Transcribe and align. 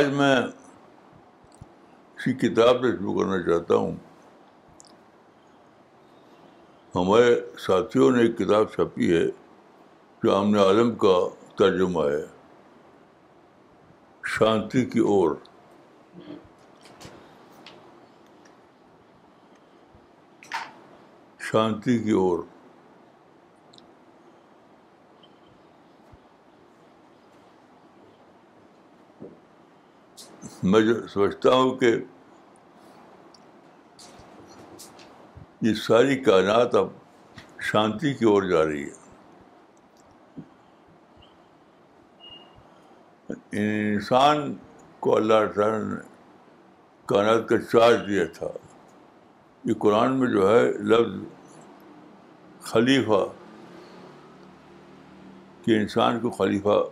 آج 0.00 0.06
میں 0.18 0.36
کسی 2.16 2.32
کتاب 2.40 2.76
سے 2.82 2.90
شروع 2.92 3.14
کرنا 3.18 3.38
چاہتا 3.46 3.74
ہوں 3.82 3.96
ہمارے 6.94 7.34
ساتھیوں 7.66 8.10
نے 8.16 8.20
ایک 8.22 8.36
کتاب 8.38 8.70
چھاپی 8.74 9.10
ہے 9.16 9.24
جو 10.22 10.34
امن 10.36 10.56
عالم 10.58 10.94
کا 11.02 11.16
ترجمہ 11.58 12.04
ہے 12.10 12.22
شانتی 14.36 14.84
کی 14.94 15.00
اور 15.16 15.34
شانتی 21.50 21.98
کی 22.04 22.10
اور 22.24 22.44
میں 30.62 30.80
جو 30.82 30.94
سمجھتا 31.08 31.52
ہوں 31.54 31.70
کہ 31.78 31.90
یہ 35.66 35.74
ساری 35.86 36.16
کائنات 36.24 36.74
اب 36.76 36.88
شانتی 37.70 38.12
کی 38.14 38.24
اور 38.30 38.42
جا 38.50 38.64
رہی 38.64 38.82
ہے 38.84 38.94
انسان 43.62 44.54
کو 45.00 45.16
اللہ 45.16 45.46
تعالیٰ 45.54 45.80
نے 45.84 45.94
کائنات 47.08 47.48
کا 47.48 47.58
چارج 47.70 48.06
دیا 48.06 48.24
تھا 48.38 48.48
یہ 49.70 49.74
قرآن 49.84 50.18
میں 50.20 50.28
جو 50.32 50.48
ہے 50.50 50.60
لفظ 50.88 51.14
خلیفہ 52.70 53.24
کہ 55.64 55.78
انسان 55.80 56.20
کو 56.20 56.30
خلیفہ 56.40 56.82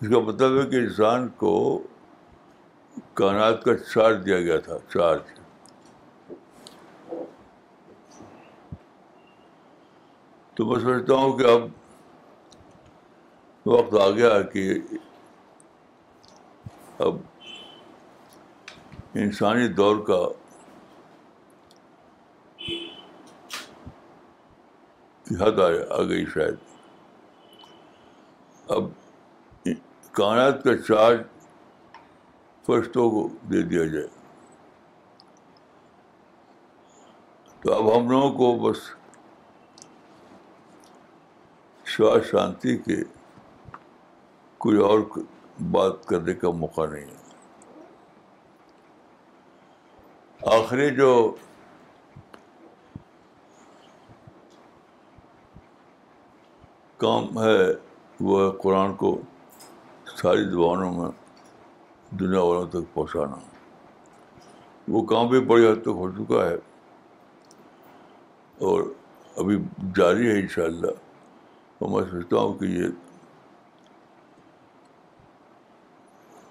اس 0.00 0.08
کا 0.12 0.18
مطلب 0.26 0.58
ہے 0.60 0.66
کہ 0.70 0.76
انسان 0.82 1.28
کو 1.36 1.54
کائنات 3.20 3.62
کا 3.64 3.72
چارج 3.92 4.24
دیا 4.24 4.38
گیا 4.40 4.56
تھا 4.66 4.76
چارج 4.92 5.18
تو 10.56 10.66
میں 10.66 10.78
سمجھتا 10.82 11.14
ہوں 11.22 11.36
کہ 11.38 11.46
اب 11.50 11.68
وقت 13.72 13.94
آ 14.04 14.08
گیا 14.16 14.40
کہ 14.52 14.62
اب 17.08 17.16
انسانی 19.24 19.66
دور 19.80 20.00
کا 20.06 20.18
حد 25.40 25.58
آ 25.66 26.00
گئی 26.12 26.24
شاید 26.34 26.56
اب 28.78 28.88
کائنات 30.20 30.62
کا 30.64 30.76
چارج 30.86 31.22
فرشتوں 32.70 33.10
کو 33.10 33.26
دے 33.52 33.60
دیا 33.68 33.84
جائے 33.92 34.06
تو 37.62 37.72
اب 37.74 37.88
ہم 37.96 38.10
لوگوں 38.10 38.30
کو 38.38 38.52
بس 38.66 38.78
شاس 41.94 42.26
شانتی 42.30 42.76
کے 42.84 42.96
کوئی 44.64 44.76
اور 44.88 44.98
بات 45.76 46.06
کرنے 46.08 46.34
کا 46.42 46.50
موقع 46.60 46.86
نہیں 46.92 47.06
ہے 47.10 47.18
آخری 50.58 50.88
جو 50.96 51.10
کام 57.06 57.38
ہے 57.42 57.58
وہ 58.30 58.50
قرآن 58.62 58.94
کو 59.02 59.16
ساری 60.22 60.44
زبانوں 60.50 60.92
میں 61.00 61.08
دنیا 62.18 62.40
والوں 62.42 62.66
تک 62.70 62.94
پہنچانا 62.94 63.36
وہ 64.92 65.02
کام 65.06 65.28
بھی 65.28 65.40
بڑی 65.50 65.66
حد 65.66 65.80
تک 65.82 65.96
ہو 65.98 66.10
چکا 66.12 66.46
ہے 66.48 66.54
اور 68.70 68.82
ابھی 69.42 69.56
جاری 69.96 70.26
ہے 70.30 70.38
انشاءاللہ 70.40 70.90
شاء 71.80 71.86
میں 71.92 72.02
سوچتا 72.10 72.36
ہوں 72.38 72.52
کہ 72.58 72.64
یہ 72.64 72.88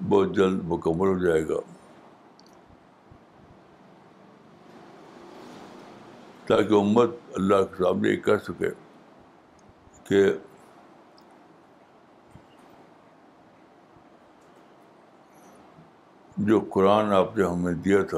بہت 0.09 0.35
جلد 0.35 0.61
مکمل 0.71 1.07
ہو 1.07 1.17
جائے 1.25 1.47
گا 1.47 1.59
تاکہ 6.47 6.73
امت 6.73 7.17
اللہ 7.37 7.63
کے 7.75 7.83
سامنے 7.83 8.09
یہ 8.09 8.19
کر 8.27 8.37
سکے 8.45 8.69
کہ 10.09 10.23
جو 16.47 16.59
قرآن 16.73 17.11
آپ 17.13 17.35
نے 17.37 17.43
ہمیں 17.43 17.73
دیا 17.85 18.01
تھا 18.09 18.17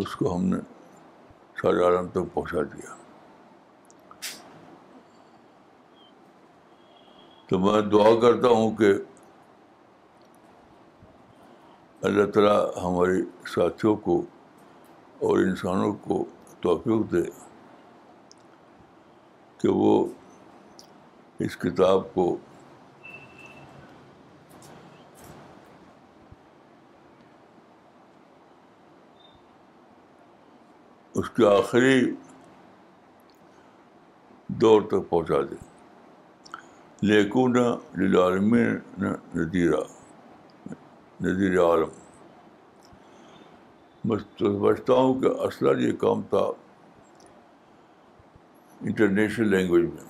اس 0.00 0.14
کو 0.16 0.34
ہم 0.34 0.44
نے 0.44 0.56
سارے 1.60 1.82
عالم 1.84 2.06
تک 2.12 2.32
پہنچا 2.34 2.62
دیا 2.72 2.94
تو 7.48 7.58
میں 7.64 7.80
دعا 7.90 8.10
کرتا 8.20 8.48
ہوں 8.48 8.70
کہ 8.76 8.92
اللہ 12.08 12.30
تعالیٰ 12.32 12.58
ہمارے 12.84 13.20
ساتھیوں 13.54 13.94
کو 14.06 14.20
اور 15.28 15.38
انسانوں 15.44 15.92
کو 16.08 16.24
توفیق 16.62 17.10
دے 17.12 17.22
کہ 19.60 19.68
وہ 19.80 19.94
اس 21.44 21.56
کتاب 21.62 22.12
کو 22.14 22.26
اس 31.20 31.28
کے 31.30 31.44
آخری 31.46 31.98
دور 34.60 34.82
تک 34.90 35.08
پہنچا 35.10 35.40
دے 35.50 35.56
لیکن 37.10 37.52
للعالمین 38.00 38.70
ندیرہ 39.38 39.82
نظیر 41.26 41.54
عالم 41.64 41.92
میں 44.08 44.16
تو 44.38 44.44
سمجھتا 44.58 44.92
ہوں 45.00 45.12
کہ 45.20 45.28
اصلاً 45.46 45.72
یہ 45.82 45.92
کام 46.00 46.18
تھا 46.30 46.44
انٹرنیشنل 48.80 49.48
لینگویج 49.50 49.84
میں 49.94 50.06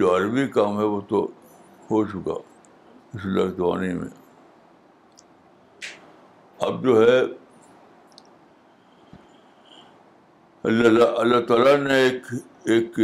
جو 0.00 0.04
عربی 0.16 0.44
کام 0.58 0.72
ہے 0.78 0.84
وہ 0.96 1.00
تو 1.08 1.18
ہو 1.90 1.98
چکا 2.12 2.36
اس 3.14 3.22
لگوانی 3.38 3.92
میں 3.94 4.08
اب 6.66 6.74
جو 6.84 6.94
ہے 7.06 7.18
اللہ 10.68 11.18
اللہ 11.18 11.40
تعالیٰ 11.48 11.76
نے 11.82 11.94
ایک 11.98 12.26
ایک 12.72 12.98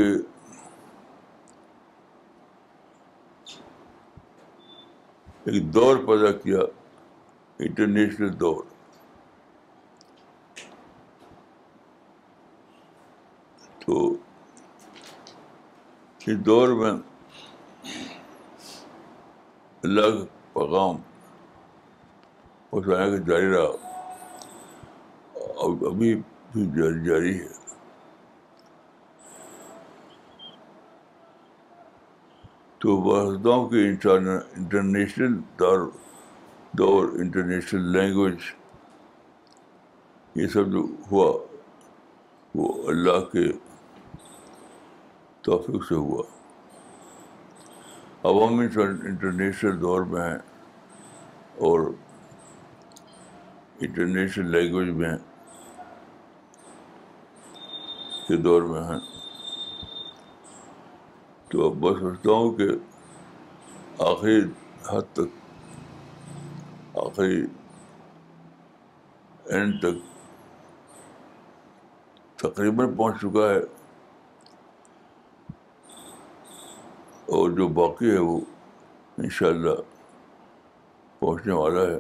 ایک 5.51 5.63
دور 5.75 5.97
پیدا 6.07 6.33
کیا 6.43 6.61
انٹرنیشنل 7.67 8.39
دور 8.41 8.63
تو 13.87 14.05
اس 16.27 16.45
دور 16.47 16.77
میں 16.83 16.93
الگ 19.87 20.25
پیغام 20.53 20.97
پہنچانے 22.71 23.17
کا 23.19 23.25
جاری 23.33 23.51
رہا 23.55 23.71
ابھی 25.91 26.15
جاری 26.55 27.39
ہے 27.41 27.47
تو 32.81 32.97
وسطاؤں 33.03 33.69
کے 33.69 33.87
انٹرنیشنل 33.89 35.35
دور 35.59 35.87
دور 36.79 37.09
انٹرنیشنل 37.21 37.91
لینگویج 37.97 38.39
یہ 40.41 40.47
سب 40.53 40.73
جو 40.73 40.85
ہوا 41.11 41.31
وہ 42.59 42.73
اللہ 42.89 43.21
کے 43.33 43.45
توفق 45.45 45.85
سے 45.89 45.95
ہوا 45.95 46.23
عوامی 48.33 48.65
انٹرنیشنل 48.83 49.81
دور 49.81 50.03
میں 50.13 50.29
ہیں 50.31 50.39
اور 51.69 51.91
انٹرنیشنل 53.81 54.51
لینگویج 54.51 54.89
میں 54.97 55.17
کے 58.29 58.37
دور 58.43 58.63
میں 58.69 58.81
ہیں 58.85 58.97
تو 61.51 61.67
اب 61.67 61.77
میں 61.85 61.91
سوچتا 61.99 62.31
ہوں 62.39 62.49
کہ 62.57 62.67
آخری 64.07 64.41
حد 64.89 65.13
تک 65.17 65.31
آخری 67.05 67.37
اینڈ 69.57 69.79
تک 69.83 69.97
تقریباً 72.43 72.85
پہنچ 72.95 73.15
چکا 73.21 73.45
ہے 73.51 73.59
اور 77.37 77.47
جو 77.59 77.65
باقی 77.81 78.09
ہے 78.11 78.19
وہ 78.31 78.39
انشاءاللہ 79.23 79.77
پہنچنے 81.21 81.53
والا 81.61 81.83
ہے 81.91 81.99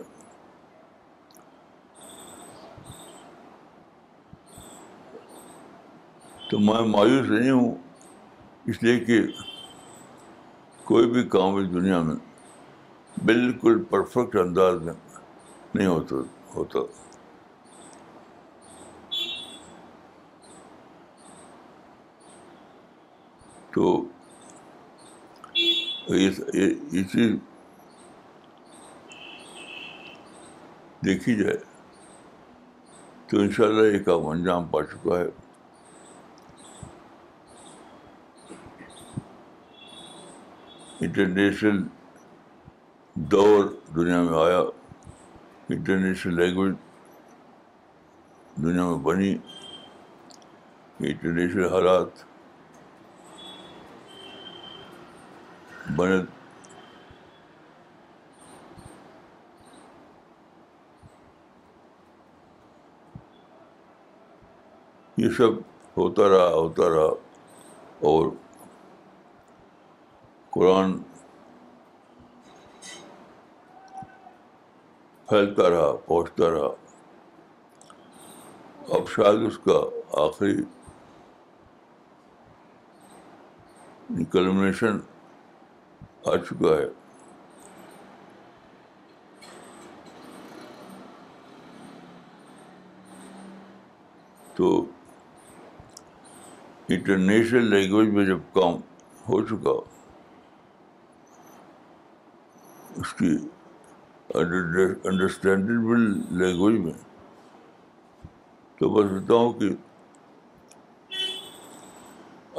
تو 6.49 6.59
میں 6.61 6.81
مایوس 6.89 7.29
نہیں 7.31 7.51
ہوں 7.51 7.75
اس 8.71 8.83
لیے 8.83 8.99
کہ 9.05 9.21
کوئی 10.85 11.07
بھی 11.11 11.23
کام 11.29 11.55
اس 11.55 11.69
دنیا 11.73 12.01
میں 12.09 12.15
بالکل 13.31 13.83
پرفیکٹ 13.91 14.37
انداز 14.43 14.81
میں 14.83 14.93
نہیں 15.75 15.87
ہوتا 15.87 16.17
ہوتا 16.55 16.79
تو 23.75 23.95
اسی 26.15 27.03
چیز 27.13 27.35
دیکھی 31.05 31.35
جائے 31.43 31.57
تو 33.31 33.41
ان 33.41 33.51
شاء 33.57 33.65
اللہ 33.67 33.95
یہ 33.97 34.03
کام 34.05 34.27
انجام 34.27 34.65
پا 34.69 34.83
چکا 34.93 35.19
ہے 35.19 35.27
انٹرنیشنل 41.07 41.83
دور 43.33 43.65
دنیا 43.95 44.21
میں 44.23 44.39
آیا 44.45 44.59
انٹرنیشنل 45.75 46.35
لینگویج 46.37 46.75
دنیا 48.63 48.85
میں 48.89 48.97
بنی 49.05 49.31
انٹرنیشنل 51.09 51.69
حالات 51.73 52.25
بنے 55.97 56.17
یہ 65.25 65.29
سب 65.39 65.61
ہوتا 65.97 66.29
رہا 66.29 66.49
ہوتا 66.55 66.89
رہا 66.95 67.13
اور 68.09 68.27
قرآن 70.57 70.93
پھیلتا 75.29 75.69
رہا 75.71 75.91
پہنچتا 76.07 76.49
رہا 76.51 76.69
اب 78.97 79.09
شاید 79.15 79.43
اس 79.47 79.59
کا 79.65 79.79
آخری 80.23 80.55
کلمنیشن 84.33 84.99
آ 86.33 86.37
چکا 86.49 86.77
ہے 86.79 86.87
تو 94.57 94.71
انٹرنیشنل 96.89 97.71
لینگویج 97.75 98.09
میں 98.15 98.25
جب 98.27 98.39
کام 98.55 98.81
ہو 99.29 99.43
چکا 99.53 99.79
کی 103.19 103.37
انڈرسٹینڈیبل 104.39 106.01
لینگویج 106.39 106.79
میں 106.85 106.93
تو 108.79 108.89
میں 108.95 109.03
سنتا 109.09 109.35
ہوں 109.35 109.53
کہ 109.61 109.69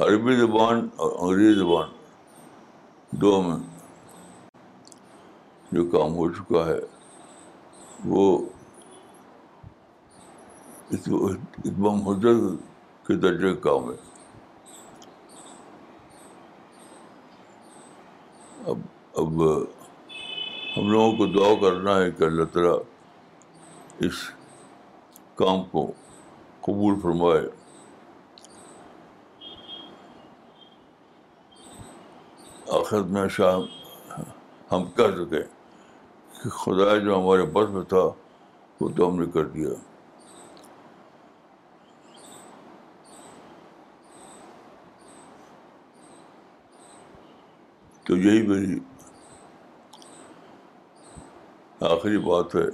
عربی 0.06 0.34
زبان 0.36 0.88
اور 1.04 1.12
انگریزی 1.20 1.54
زبان 1.58 1.90
دو 3.20 3.40
میں 3.42 3.56
جو 5.72 5.84
کام 5.90 6.14
ہو 6.16 6.30
چکا 6.32 6.66
ہے 6.66 6.78
وہ 8.14 8.24
اتمام 10.90 12.08
حضرت 12.08 13.06
کے 13.06 13.16
درجے 13.26 13.54
کا 13.54 13.60
کام 13.70 13.90
ہے 13.90 13.96
اب 18.72 18.76
اب 19.24 19.42
ہم 20.76 20.88
لوگوں 20.90 21.12
کو 21.16 21.26
دعا 21.34 21.54
کرنا 21.60 21.94
ہے 21.98 22.10
کہ 22.18 22.24
اللہ 22.24 22.44
تعالیٰ 22.52 22.76
اس 24.06 24.18
کام 25.36 25.62
کو 25.70 25.86
قبول 26.66 26.98
فرمائے 27.02 27.40
آخر 32.80 33.02
میں 33.14 33.26
شام 33.36 33.62
ہم 34.72 34.84
کر 34.96 35.14
سکیں 35.24 36.42
کہ 36.42 36.48
خدا 36.58 36.96
جو 36.96 37.18
ہمارے 37.18 37.42
بس 37.52 37.70
میں 37.74 37.82
تھا 37.94 38.02
وہ 38.80 38.88
تو 38.96 39.08
ہم 39.08 39.18
نے 39.20 39.26
کر 39.34 39.46
دیا 39.54 39.70
تو 48.06 48.16
یہی 48.16 48.46
میری 48.46 48.78
آخری 51.86 52.18
بات 52.18 52.54
ہے 52.56 52.66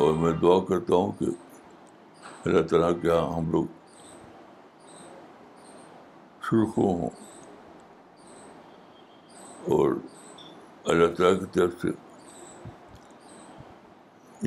اور 0.00 0.14
میں 0.22 0.32
دعا 0.40 0.58
کرتا 0.68 0.94
ہوں 0.94 1.12
کہ 1.18 1.26
اللہ 2.48 2.62
تعالیٰ 2.70 2.90
کے 3.00 3.08
یہاں 3.08 3.30
ہم 3.36 3.50
لوگ 3.50 3.64
سرخوں 6.48 6.92
ہوں 6.98 7.10
اور 9.76 9.94
اللہ 10.92 11.14
تعالیٰ 11.14 11.38
کی 11.38 11.46
طرف 11.54 11.80
سے 11.82 11.88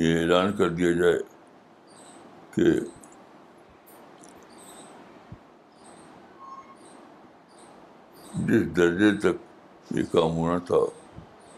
یہ 0.04 0.20
اعلان 0.20 0.52
کر 0.58 0.68
دیا 0.78 0.92
جائے 1.02 1.18
کہ 2.54 2.72
جس 8.52 8.66
درجے 8.76 9.12
تک 9.28 9.92
یہ 9.96 10.02
کام 10.12 10.36
ہونا 10.36 10.58
تھا 10.66 10.80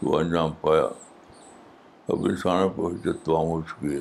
وہ 0.03 0.19
انجام 0.19 0.53
پایا 0.61 0.87
اب 2.11 2.25
انسانوں 2.27 2.69
کو 2.77 2.87
حجت 2.89 3.25
تمام 3.25 3.47
ہو 3.47 3.61
چکی 3.69 3.95
ہے 3.97 4.01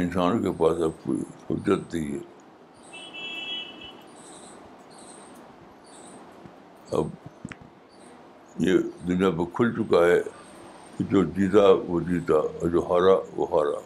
انسان 0.00 0.42
کے 0.42 0.50
پاس 0.58 0.82
اب 0.88 1.02
کوئی 1.04 1.22
حجت 1.48 1.94
نہیں 1.94 2.12
ہے 2.12 2.18
اب 7.00 7.08
یہ 8.66 8.78
دنیا 9.08 9.30
پہ 9.38 9.44
کھل 9.56 9.72
چکا 9.82 10.04
ہے 10.06 10.20
کہ 10.98 11.04
جو 11.14 11.22
جیتا 11.40 11.66
وہ 11.86 12.00
جیتا 12.10 12.38
اور 12.60 12.68
جو 12.76 12.84
ہارا 12.90 13.18
وہ 13.36 13.50
ہارا 13.58 13.80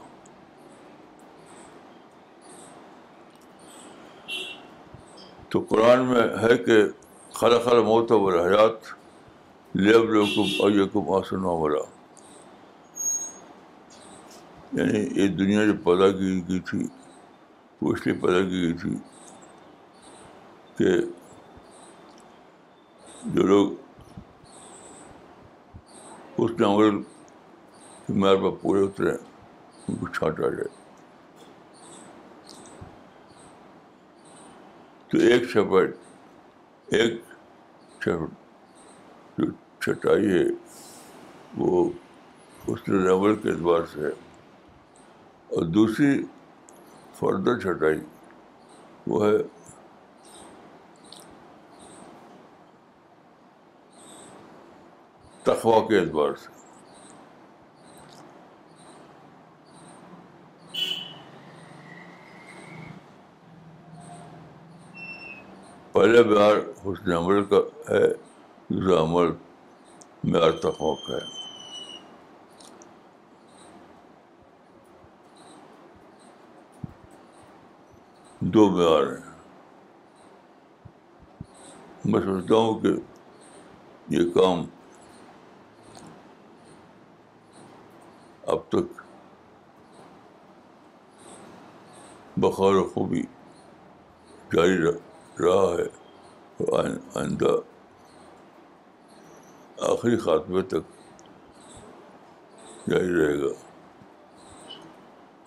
تو 5.53 5.65
قرآن 5.69 6.05
میں 6.15 6.23
ہے 6.43 6.57
کہ 6.65 6.83
خرا 7.41 7.81
موت 7.85 8.12
و 8.12 8.27
حیات 8.29 8.99
لیب 9.75 10.11
لوکم 10.11 11.11
آسن 11.15 11.45
والا 11.45 11.79
یعنی 14.73 14.99
یہ 15.21 15.29
دنیا 15.39 15.65
جو 15.67 15.73
پیدا 15.85 16.11
کی 16.19 16.33
گئی 16.49 16.59
تھی 16.71 16.87
وہ 17.83 17.93
اس 17.93 18.07
لیے 18.07 18.17
پیدا 18.23 18.41
کی 18.49 18.62
گئی 18.62 18.73
تھی 18.81 18.95
کہ 20.79 20.97
جو 23.35 23.47
لوگ 23.47 23.73
اس 26.43 26.50
نے 26.61 26.67
عمل 26.67 27.03
کی 28.07 28.12
میار 28.21 28.37
پر 28.43 28.50
پورے 28.62 28.81
اترے 28.85 29.11
ان 29.11 29.95
کو 29.97 30.07
چھانٹا 30.07 30.49
جائے 30.49 30.69
تو 35.11 35.19
ایک 35.29 35.49
شپٹ 35.53 36.95
ایک 36.97 37.23
شپٹ 38.05 38.39
چھٹائی 39.82 40.30
ہے 40.32 40.44
وہ 41.58 41.88
اس 42.72 42.88
لیول 42.88 43.37
کے 43.42 43.50
اعتبار 43.50 43.82
سے 43.92 44.00
ہے 44.02 44.08
اور 45.56 45.62
دوسری 45.76 46.10
فردر 47.18 47.58
چھٹائی 47.60 48.00
وہ 49.12 49.25
ہے 49.26 49.37
تخوا 55.44 55.80
کے 55.88 55.99
اعتبار 55.99 56.32
سے 56.44 56.58
پہلا 65.92 66.20
بیار 66.32 66.56
حسن 66.87 67.12
عمل 67.12 67.44
کا 67.44 67.56
ہے 67.90 68.06
دوسرا 68.10 69.00
عمل 69.02 69.32
میں 70.29 70.41
خوق 70.79 71.09
ہے 71.11 71.19
دو 78.55 78.69
معیار 78.71 79.07
ہیں 79.07 79.33
میں 82.11 82.21
سمجھتا 82.21 82.55
ہوں 82.55 82.79
کہ 82.81 82.93
یہ 84.17 84.29
کام 84.35 84.62
اب 88.55 88.69
تک 88.73 89.00
بخار 92.45 92.83
خوبی 92.95 93.23
جاری 94.57 94.79
رہا 94.85 95.65
ہے 95.79 95.89
اور 96.69 96.85
آئندہ 97.21 97.57
آخری 99.88 100.16
خاتمے 100.18 100.62
تک 100.70 100.82
جاری 102.88 103.12
رہے 103.14 103.38
گا 103.42 103.49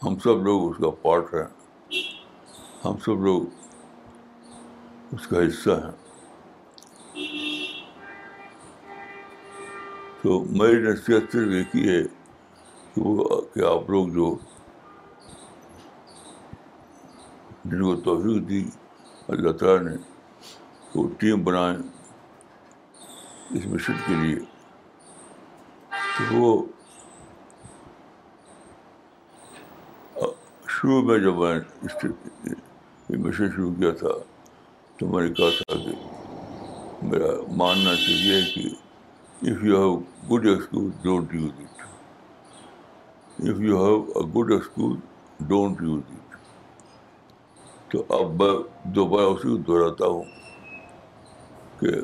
ہم 0.03 0.17
سب 0.23 0.41
لوگ 0.45 0.69
اس 0.71 0.77
کا 0.77 0.89
پارٹ 1.01 1.33
ہیں 1.33 1.97
ہم 2.85 2.97
سب 3.05 3.21
لوگ 3.25 3.45
اس 5.15 5.27
کا 5.27 5.41
حصہ 5.47 5.77
ہیں 5.83 7.21
تو 10.21 10.43
میری 10.59 10.81
نصیحت 10.89 11.31
صرف 11.31 11.53
ایک 11.55 11.75
ہی 11.75 11.87
ہے 11.89 12.01
کہ 12.93 13.01
وہ 13.05 13.41
کہ 13.53 13.63
آپ 13.73 13.89
لوگ 13.89 14.07
جو 14.17 14.35
جن 17.65 17.81
کو 17.83 17.95
توفیق 18.05 18.47
دی 18.49 18.63
اللہ 19.35 19.51
تعالیٰ 19.59 19.81
نے 19.89 19.95
وہ 20.95 21.07
ٹیم 21.19 21.43
بنائیں 21.43 21.77
اس 23.55 23.65
مشن 23.71 23.93
کے 24.05 24.15
لیے 24.21 24.35
تو 26.17 26.37
وہ 26.37 26.61
شروع 30.75 31.01
میں 31.07 31.17
جب 31.23 31.37
میں 31.41 31.59
یہ 33.09 33.17
مشن 33.25 33.51
شروع 33.55 33.73
کیا 33.73 33.91
تھا 33.99 34.13
تو 34.99 35.07
میں 35.11 35.23
نے 35.27 35.33
کہا 35.37 35.49
تھا 35.57 35.77
کہ 35.83 35.93
میرا 37.11 37.29
ماننا 37.61 37.93
چاہیے 38.05 38.41
کہ 38.53 38.67
if 39.51 39.63
you 39.65 39.77
have 39.83 39.95
good 40.31 40.47
school 40.55 40.89
don't 41.03 41.33
use 41.35 41.51
it 41.59 43.49
if 43.49 43.59
you 43.67 43.83
have 43.85 44.01
a 44.17 44.25
good 44.39 44.51
school 44.59 44.97
don't 45.53 45.81
use 45.81 46.01
it 46.09 46.35
تو 47.91 48.03
اب 48.19 48.41
میں 48.41 48.91
دوبارہ 48.95 49.27
اسی 49.35 49.47
کو 49.49 49.55
دہراتا 49.71 50.05
ہوں 50.15 50.23
کہ 51.79 51.99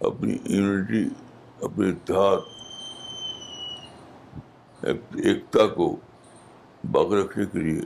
اپنی 0.00 0.36
یونٹی 0.54 1.08
اپنے 1.64 1.88
اتحاد 1.88 2.38
ایکتا 5.24 5.66
کو 5.74 5.88
باغ 6.92 7.12
رکھنے 7.14 7.44
کے 7.52 7.58
لیے 7.58 7.80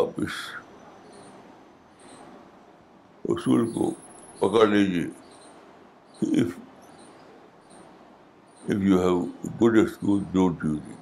آپ 0.00 0.20
اس 0.24 0.38
اصول 3.34 3.70
کو 3.72 3.90
پکڑ 4.38 4.66
لیجیے 4.66 6.40
if 8.68 8.82
you 8.88 9.00
have 9.02 9.22
good 9.60 9.76
don't 10.32 10.62
دی 10.62 10.92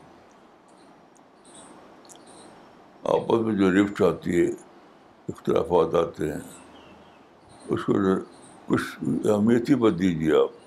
آپس 3.14 3.40
میں 3.46 3.54
جو 3.58 3.70
رفٹ 3.82 4.02
آتی 4.08 4.40
ہے 4.40 4.46
اختلافات 5.32 5.94
آتے 6.04 6.32
ہیں 6.32 6.38
اس 7.72 7.84
کو 7.84 7.92
کچھ 8.66 8.82
اہمیت 9.26 9.68
ہی 9.70 9.74
بت 9.80 9.98
دیجیے 9.98 10.32
آپ 10.36 10.62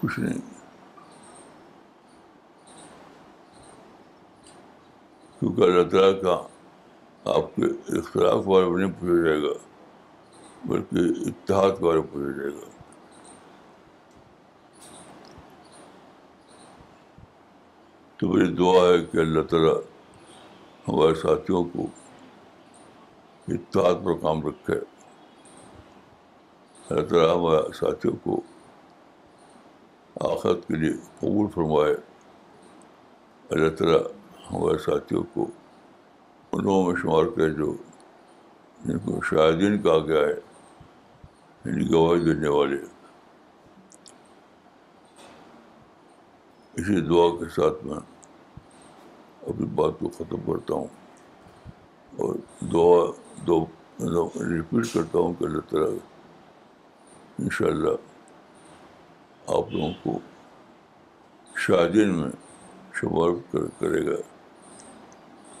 کچھ 0.00 0.18
نہیں 0.20 0.40
کیونکہ 5.38 5.62
اللہ 5.62 5.88
تعالیٰ 5.90 6.20
کا 6.22 7.32
آپ 7.34 7.54
کے 7.56 7.64
اختلاف 7.98 8.44
بارے 8.46 8.66
میں 8.70 8.80
نہیں 8.82 8.92
پوچھا 9.00 9.22
جائے 9.26 9.40
گا 9.42 9.52
بلکہ 10.70 11.28
اتحاد 11.28 11.70
کے 11.78 11.84
بارے 11.84 11.98
میں 11.98 12.12
پوچھا 12.12 12.36
جائے 12.40 12.52
گا 12.54 12.70
تو 18.18 18.28
میری 18.32 18.52
دعا 18.62 18.84
ہے 18.88 19.04
کہ 19.12 19.18
اللہ 19.18 19.42
تعالیٰ 19.54 19.74
ہمارے 20.88 21.14
ساتھیوں 21.22 21.64
کو 21.72 21.86
اتحاد 23.54 24.04
پر 24.04 24.18
کام 24.22 24.46
رکھے 24.46 24.80
تعالیٰ 26.94 27.34
ہمارے 27.36 27.72
ساتھیوں 27.78 28.14
کو 28.22 28.40
آخرت 30.30 30.66
کے 30.68 30.76
لیے 30.76 30.90
قبول 31.20 31.46
فرمائے 31.54 31.94
اللہ 33.52 33.68
تعالیٰ 33.76 34.00
ہمارے 34.50 34.78
ساتھیوں 34.84 35.22
کو 35.34 35.46
ان 36.54 36.62
لوگوں 36.64 36.84
میں 36.86 36.94
شمار 37.02 37.24
کرے 37.36 37.50
جو 37.60 37.72
جن 38.84 38.98
کو 39.04 39.20
شاہدین 39.30 39.80
کہا 39.82 39.98
گیا 40.06 40.20
ہے 40.26 40.34
یعنی 41.64 41.88
گواہی 41.92 42.24
دینے 42.24 42.48
والے 42.48 42.76
اسی 46.80 47.00
دعا 47.08 47.28
کے 47.38 47.48
ساتھ 47.56 47.84
میں 47.86 47.96
اپنی 49.50 49.66
بات 49.80 49.98
کو 50.00 50.08
ختم 50.18 50.40
کرتا 50.52 50.74
ہوں 50.74 50.86
اور 52.24 52.34
دعا 52.72 53.04
دو 53.46 53.64
ریپیٹ 54.00 54.92
کرتا 54.94 55.18
ہوں 55.18 55.32
کہ 55.38 55.44
اللہ 55.44 55.70
تعالیٰ 55.70 55.90
ان 57.42 57.48
شاء 57.52 57.66
اللہ 57.68 59.50
آپ 59.56 59.72
لوگوں 59.74 59.92
کو 60.02 60.18
شادی 61.66 62.04
میں 62.10 62.28
شمار 62.98 63.30
کرے 63.80 64.04
گا 64.06 64.16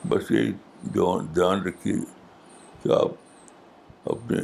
بس 0.08 0.30
یہی 0.30 0.52
دھیان 0.92 1.62
رکھیے 1.62 1.94
کہ 2.82 2.92
آپ 2.98 4.12
اپنے 4.12 4.38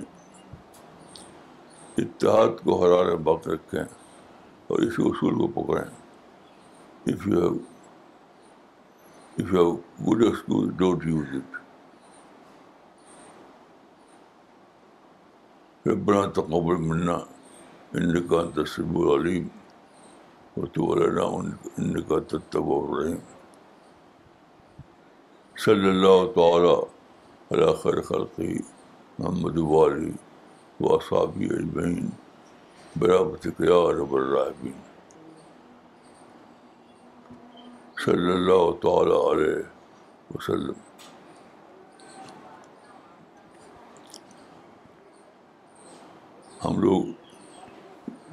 اتحاد 2.04 2.59
کو 2.64 2.80
حرار 2.85 3.14
بات 3.28 3.49
رکھیں 3.49 3.80
اور 3.80 4.78
اسی 4.87 5.09
اصول 5.11 5.38
کو 5.47 5.49
پکڑیں 5.61 7.12
if 7.14 7.26
you 7.28 7.40
have 7.40 7.52
if 9.38 9.54
you 9.54 9.64
have 9.64 9.73
good 10.11 10.23
excuse 10.26 10.71
don't 10.78 11.07
use 11.07 11.35
it 11.37 11.57
ربنا 15.88 16.25
تقبل 16.37 16.76
منا 16.88 17.16
ان 17.99 18.16
کا 18.30 18.40
تصب 18.54 18.97
العلیم 19.02 19.47
کا 22.09 22.18
صلی 25.64 25.88
اللہ 25.90 26.18
تعالیٰ 26.35 27.75
خرقی 27.83 28.52
محمد 29.18 29.57
واسابی 30.83 31.49
رب 31.57 31.80
برابر 33.02 34.49
صلی 38.04 38.33
اللہ 38.33 38.64
تعالیٰ 38.83 39.23
علیہ 39.33 39.59
وسلم 40.35 40.87
ہم 46.68 46.78
لوگ 46.82 47.02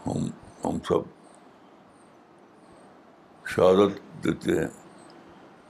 ہم 0.06 0.26
ہم 0.64 0.78
سب 0.88 1.06
شہادت 3.54 3.96
دیتے 4.24 4.58
ہیں 4.58 4.68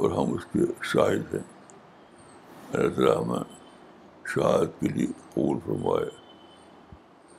اور 0.00 0.10
ہم 0.18 0.32
اس 0.34 0.44
کے 0.52 0.72
شاہد 0.92 1.34
ہیں 1.34 1.46
اللہ 2.72 2.90
تعالیٰ 2.96 3.16
ہمیں 3.24 3.56
شہادت 4.34 4.80
کے 4.80 4.88
لیے 4.98 5.06
قبول 5.34 5.58
فرمائے 5.66 6.18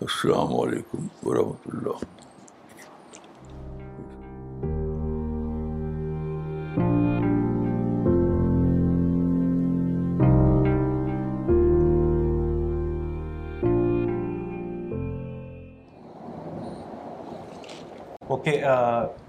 السلام 0.03 0.53
علیکم 0.59 1.05
ورحمۃ 1.25 1.65
اللہ 1.65 1.99
okay 18.27 18.61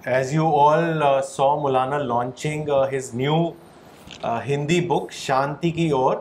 as 0.04 0.32
you 0.34 0.48
all 0.60 1.02
so 1.30 1.54
Maulana 1.60 1.98
launching 1.98 2.68
his 2.96 3.14
new 3.20 3.36
Hindi 4.46 4.80
book 4.88 5.12
شانتی 5.24 5.70
کی 5.80 5.88
اور 6.02 6.16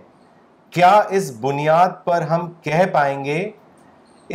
کیا 0.70 0.90
اس 1.18 1.30
بنیاد 1.40 1.90
پر 2.04 2.22
ہم 2.30 2.48
کہہ 2.64 2.82
پائیں 2.92 3.24
گے 3.24 3.38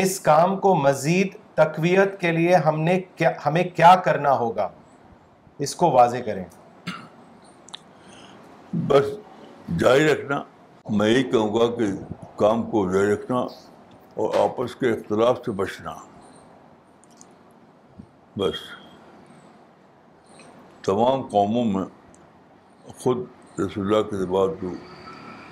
اس 0.03 0.19
کام 0.29 0.57
کو 0.59 0.73
مزید 0.81 1.35
تقویت 1.55 2.19
کے 2.21 2.31
لیے 2.31 2.55
ہم 2.65 2.81
نے 2.81 2.99
کیا 3.15 3.29
ہمیں 3.45 3.63
کیا 3.75 3.95
کرنا 4.05 4.31
ہوگا 4.39 4.67
اس 5.67 5.75
کو 5.81 5.91
واضح 5.91 6.23
کریں 6.25 6.43
بس 8.87 9.13
جاری 9.79 10.11
رکھنا 10.13 10.41
میں 10.89 11.09
یہی 11.09 11.23
کہوں 11.31 11.53
گا 11.59 11.67
کہ 11.75 11.91
کام 12.37 12.63
کو 12.69 12.89
جاری 12.93 13.13
رکھنا 13.13 13.45
اور 14.23 14.33
آپس 14.43 14.75
کے 14.75 14.89
اختلاف 14.91 15.45
سے 15.45 15.51
بچنا 15.63 15.93
بس 18.39 18.69
تمام 20.85 21.21
قوموں 21.31 21.63
میں 21.65 21.83
خود 23.01 23.17
رسول 23.59 23.85
اللہ 23.93 24.01
کے 24.09 24.25
بعد 24.31 24.47
جو 24.61 24.69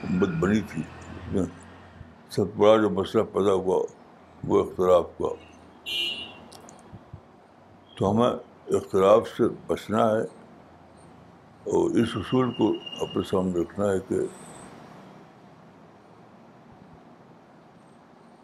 امت 0.08 0.30
بنی 0.42 0.60
تھی 0.72 0.82
اس 0.90 1.32
میں 1.34 1.44
سب 2.36 2.56
بڑا 2.56 2.76
جو 2.82 2.90
مسئلہ 2.96 3.24
پیدا 3.34 3.54
ہوا 3.62 3.78
وہ 4.48 4.60
اختلاف 4.64 5.06
کا 5.18 5.30
تو 7.98 8.12
ہمیں 8.12 8.76
اختلاف 8.80 9.28
سے 9.38 9.48
بچنا 9.68 10.06
ہے 10.10 10.22
اور 11.78 11.98
اس 12.04 12.16
اصول 12.22 12.52
کو 12.58 12.72
اپنے 13.08 13.24
سامنے 13.30 13.62
رکھنا 13.62 13.92
ہے 13.92 14.00
کہ 14.10 14.20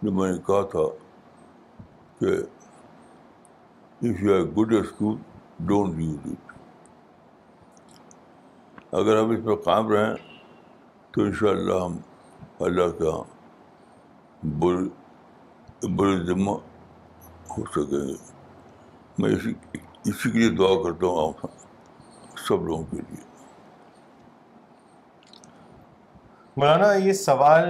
جو 0.01 0.11
میں 0.21 0.31
نے 0.31 0.37
کہا 0.47 0.61
تھا 0.75 0.87
کہ 2.19 2.37
if 4.09 4.23
you 4.23 4.33
are 4.35 4.45
good 4.59 4.73
school 4.83 5.15
don't 5.71 5.99
use 6.01 6.19
it 6.31 6.55
اگر 8.95 9.17
ہم 9.19 9.29
اس 9.31 9.39
پہ 9.45 9.55
قائم 9.63 9.89
رہیں 9.91 10.13
تو 11.13 11.21
ان 11.21 11.31
شاء 11.39 11.47
اللہ 11.49 11.83
ہم 11.85 11.97
اللہ 12.65 12.91
کا 12.99 13.15
بر 14.59 14.81
بر 15.95 16.23
ذمہ 16.25 16.51
ہو 17.57 17.63
سکیں 17.75 17.91
گے 18.07 18.13
میں 19.21 19.29
اسی 19.35 19.53
اسی 20.09 20.29
کے 20.31 20.39
لیے 20.39 20.49
دعا 20.57 20.73
کرتا 20.83 21.07
ہوں 21.07 21.27
آپ 21.41 21.45
سب 22.47 22.63
لوگوں 22.67 22.83
کے 22.91 22.97
لیے 22.97 23.25
مولانا 26.57 26.93
یہ 26.93 27.13
سوال 27.13 27.69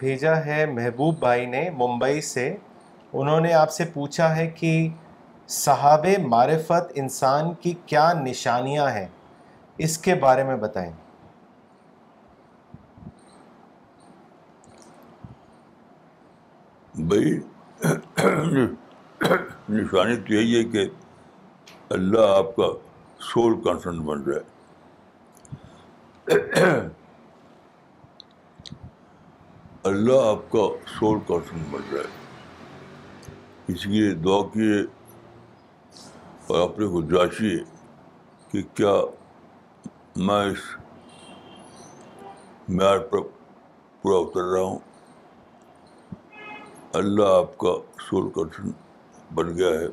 بھیجا 0.00 0.36
ہے 0.44 0.64
محبوب 0.72 1.18
بھائی 1.18 1.46
نے 1.50 1.68
ممبئی 1.76 2.20
سے 2.34 2.54
انہوں 3.12 3.40
نے 3.40 3.52
آپ 3.54 3.70
سے 3.72 3.84
پوچھا 3.94 4.34
ہے 4.36 4.46
کہ 4.60 4.78
صحاب 5.64 6.06
معرفت 6.24 6.92
انسان 7.04 7.52
کی 7.60 7.74
کیا 7.86 8.12
نشانیاں 8.24 8.90
ہیں 8.90 9.06
اس 9.84 9.94
کے 10.04 10.12
بارے 10.20 10.42
میں 10.44 10.54
بتائیں 10.56 10.90
بھائی 17.08 17.32
نشانی 19.68 20.16
تو 20.26 20.32
یہی 20.34 20.54
ہے 20.58 20.62
کہ 20.70 20.84
اللہ 21.94 22.24
آپ 22.36 22.48
کا 22.56 22.68
سول 23.32 23.52
کانسنٹ 23.64 23.98
بن 24.04 24.18
رہا 24.30 24.38
ہے 24.38 24.44
اللہ 29.90 30.18
آپ 30.30 30.42
کا 30.52 30.62
سول 30.98 31.18
کانسنٹ 31.28 31.64
بن 31.72 31.82
رہا 31.92 32.02
ہے 32.02 32.10
اس 33.74 33.80
لیے 33.86 34.06
دعا 34.24 34.40
کیے 34.52 34.78
اور 36.46 36.58
اپنے 36.68 36.84
کو 36.86 36.98
جانچیے 37.14 37.58
کہ 38.50 38.60
کیا 38.74 38.94
میں 40.24 40.44
اس 40.50 40.58
معیار 42.68 42.98
پر 43.08 43.18
پورا 44.02 44.18
اتر 44.18 44.44
رہا 44.52 44.60
ہوں 44.62 44.78
اللہ 47.00 47.34
آپ 47.38 47.56
کا 47.58 47.72
سول 48.08 48.28
کٹن 48.36 48.70
بن 49.34 49.50
گیا 49.58 49.80
ہے 49.80 49.86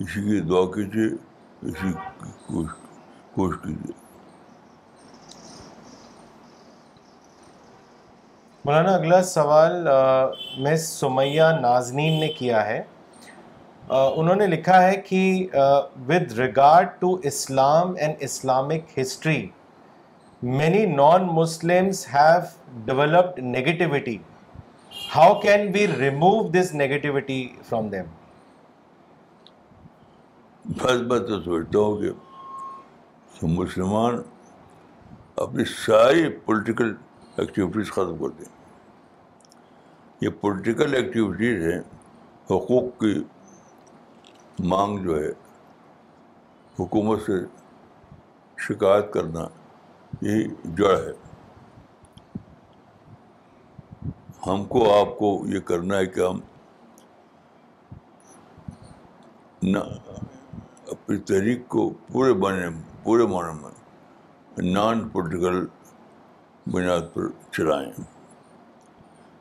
اسی 0.00 0.22
کی 0.28 0.40
دعا 0.50 0.64
کیجیے 0.74 1.06
اسی 1.70 1.92
کی 2.20 2.62
کوشش 3.34 3.58
کیجیے 3.64 3.92
مولانا 8.64 8.94
اگلا 8.94 9.22
سوال 9.36 9.86
مس 10.68 10.88
سمیہ 11.00 11.50
نازنین 11.60 12.18
نے 12.20 12.28
کیا 12.38 12.64
ہے 12.66 12.82
انہوں 13.98 14.36
نے 14.36 14.46
لکھا 14.46 14.80
ہے 14.82 14.94
کہ 15.08 15.20
with 16.08 16.32
regard 16.38 16.88
to 16.98 17.12
Islam 17.30 17.92
and 18.00 18.16
Islamic 18.24 18.98
history 18.98 19.40
many 20.56 20.84
non 20.86 21.26
Muslims 21.34 22.06
have 22.14 22.40
developed 22.86 23.38
negativity 23.44 24.16
how 25.14 25.34
can 25.40 25.70
we 25.74 25.86
remove 25.98 26.42
this 26.58 26.74
negativity 26.74 27.46
from 27.68 27.88
them 27.88 28.04
بس 30.82 31.00
میں 31.10 31.18
تو 31.28 31.40
سوچتے 31.42 31.78
ہوں 31.78 31.96
کہ 32.02 33.46
مسلمان 33.56 34.20
اپنی 35.44 35.64
ساری 35.86 36.28
پولیٹیکل 36.44 36.94
ایکٹیویٹیز 37.38 37.90
ختم 37.92 38.16
کر 38.22 38.38
دیں 38.38 38.48
یہ 40.20 40.28
پولیٹیکل 40.40 40.94
ایکٹیویٹیز 40.94 41.64
ہیں 41.72 41.80
حقوق 42.50 42.98
کی 43.00 43.14
مانگ 44.68 44.98
جو 45.04 45.16
ہے 45.22 45.28
حکومت 46.78 47.20
سے 47.26 47.32
شکایت 48.66 49.12
کرنا 49.12 49.44
یہی 50.22 50.42
جڑ 50.78 50.96
ہے 50.98 51.12
ہم 54.46 54.64
کو 54.74 54.82
آپ 54.98 55.16
کو 55.18 55.30
یہ 55.52 55.60
کرنا 55.70 55.96
ہے 55.98 56.06
کہ 56.06 56.20
ہم 56.28 56.40
نہ 59.62 59.78
اپنی 60.90 61.16
تحریک 61.30 61.66
کو 61.74 61.88
پورے 62.12 62.32
بنے 62.44 62.66
پورے 63.04 63.26
معنی 63.32 63.58
میں 63.62 64.72
نان 64.72 65.08
پولیٹیکل 65.08 65.64
بنیاد 66.72 67.12
پر 67.14 67.28
چلائیں 67.52 67.90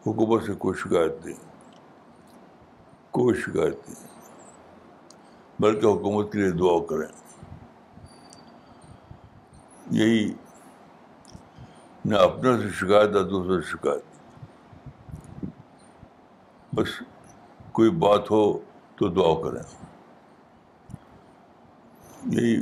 حکومت 0.06 0.44
سے 0.46 0.54
کوئی 0.60 0.80
شکایت 0.84 1.24
دیں 1.26 1.34
کوئی 3.20 3.36
شکایت 3.42 3.88
دیں 3.88 4.08
بلکہ 5.64 5.86
حکومت 5.88 6.32
کے 6.32 6.40
لیے 6.40 6.52
دعا 6.60 6.78
کریں 6.90 7.08
یہی 10.00 10.22
نہ 12.10 12.16
اپنے 12.28 12.52
سے 12.62 12.70
شکایت 12.80 13.10
نہ 13.16 13.20
دوسرے 13.30 13.62
سے 13.62 13.68
شکایت 13.72 14.04
بس 16.76 16.90
کوئی 17.80 17.90
بات 18.06 18.32
ہو 18.32 18.42
تو 19.00 19.08
دعا 19.18 19.34
کریں 19.44 19.62
یہی 22.38 22.54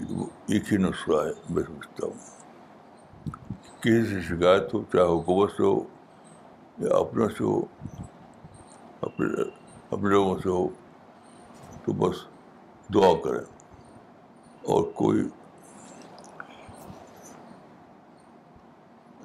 ایک 0.54 0.72
ہی 0.72 0.78
نسخہ 0.78 1.22
ہے 1.26 1.32
میں 1.54 1.64
سمجھتا 1.68 2.06
ہوں 2.06 3.34
کسی 3.82 4.02
سے 4.14 4.22
شکایت 4.30 4.74
ہو 4.74 4.82
چاہے 4.94 5.08
حکومت 5.18 5.52
سے 5.58 5.64
ہو 5.64 5.78
یا 6.88 6.96
اپنے 6.98 7.28
سے 7.38 7.44
ہو 7.44 7.60
اپنے 9.08 10.10
لوگوں 10.10 10.38
سے 10.44 10.50
ہو 10.50 10.68
تو 11.86 11.94
بس 12.02 12.24
دعا 12.94 13.08
کریں 13.24 13.46
اور 14.74 14.84
کوئی 14.96 15.20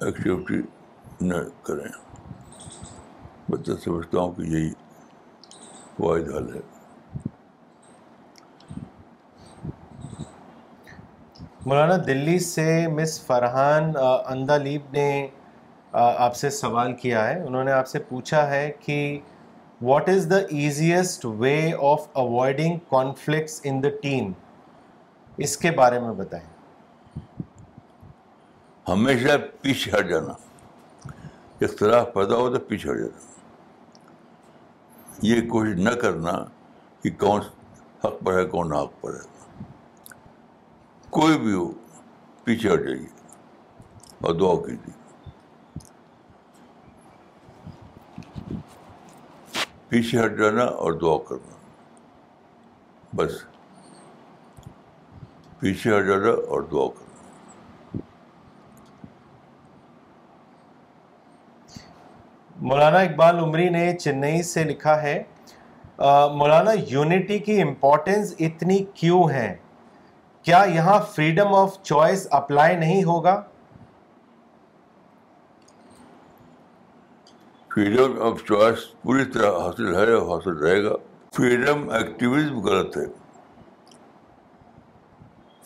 ایکٹیویٹی 0.05 0.61
نہ 1.27 1.35
کریں 1.65 1.87
سمجھتا 3.83 4.19
ہوں 4.19 4.31
کہ 4.35 4.41
یہی 4.41 4.69
واحد 5.99 6.29
حل 6.35 6.53
ہے 6.55 6.59
مولانا 11.65 11.95
دلی 12.07 12.37
سے 12.45 12.69
مس 12.93 13.19
فرحان 13.25 13.91
اندالیب 14.31 14.91
نے 14.93 15.07
آپ 16.01 16.35
سے 16.35 16.49
سوال 16.49 16.93
کیا 17.01 17.27
ہے 17.27 17.41
انہوں 17.45 17.63
نے 17.63 17.71
آپ 17.71 17.87
سے 17.87 17.99
پوچھا 18.09 18.49
ہے 18.49 18.69
کہ 18.85 18.97
what 19.89 20.09
is 20.09 20.27
the 20.29 20.37
easiest 20.57 21.25
way 21.39 21.55
of 21.91 22.01
avoiding 22.21 22.73
conflicts 22.89 23.55
in 23.69 23.75
the 23.83 23.89
team 24.01 24.23
اس 25.45 25.53
کے 25.63 25.69
بارے 25.79 25.97
میں 25.99 26.11
بتائیں 26.19 26.45
ہمیشہ 28.87 29.33
پیچھے 29.61 29.87
ہٹ 29.97 30.05
جانا 30.09 30.33
اختلاف 31.67 32.05
پیدا 32.13 32.35
ہو 32.41 32.45
تو 32.53 32.59
پیچھے 32.69 32.87
ہٹ 32.91 32.97
جانا 32.99 33.21
یہ 35.29 35.35
کوشش 35.51 35.75
نہ 35.89 35.93
کرنا 36.05 36.33
کہ 37.03 37.09
کون 37.25 37.39
حق 38.03 38.15
پر 38.25 38.33
ہے 38.39 38.45
کون 38.55 38.67
حق 38.73 38.91
پر 39.01 39.11
ہے 39.13 39.25
کوئی 41.19 41.35
بھی 41.43 41.53
ہو 41.53 41.67
پیچھے 42.43 42.67
ہٹ 42.73 42.81
جائیے 42.87 43.05
اور 44.23 44.31
دعا 44.39 44.53
کیجیے 44.65 44.95
پیچھے 49.93 50.17
ہٹ 50.23 50.37
جانا 50.37 50.63
اور 50.83 50.93
دعا 51.01 51.17
کرنا 51.27 51.55
بس 53.15 53.31
پیچھے 55.59 55.89
ہٹ 55.97 56.05
جانا 56.07 56.29
اور 56.53 56.61
دعا 56.71 56.87
کرنا 56.99 58.01
مولانا 62.69 62.99
اقبال 63.09 63.39
عمری 63.39 63.67
نے 63.77 63.85
چنئی 63.97 64.41
سے 64.53 64.63
لکھا 64.71 65.01
ہے 65.01 65.13
مولانا 66.39 66.71
یونٹی 66.91 67.39
کی 67.49 67.61
امپورٹینس 67.61 68.33
اتنی 68.47 68.83
کیوں 69.01 69.23
ہے 69.31 69.47
کیا 70.45 70.63
یہاں 70.73 70.99
فریڈم 71.15 71.53
آف 71.55 71.81
چوائس 71.83 72.27
اپلائی 72.41 72.75
نہیں 72.77 73.03
ہوگا 73.13 73.41
فریڈم 77.73 78.19
آف 78.21 78.41
چوائس 78.47 78.79
پوری 79.03 79.23
طرح 79.33 79.51
حاصل 79.59 79.95
ہے 79.95 80.11
اور 80.13 80.23
حاصل 80.31 80.57
رہے 80.63 80.83
گا 80.83 80.89
فریڈم 81.35 81.87
ایکٹیویزم 81.99 82.57
غلط 82.65 82.97
ہے 82.97 83.05